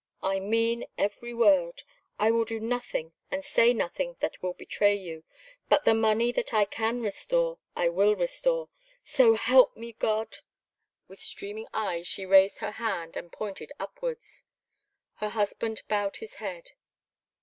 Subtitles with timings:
[0.23, 1.83] "I mean every word.
[2.17, 5.23] I will do nothing and say nothing that will betray you.
[5.69, 8.69] But the money that I can restore, I will restore
[9.05, 10.37] SO HELP ME, GOD!"
[11.07, 14.43] With streaming eyes she raised her hand and pointed upwards.
[15.17, 16.71] Her husband bowed his head.